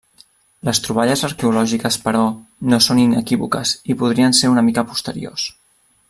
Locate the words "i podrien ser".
3.95-4.51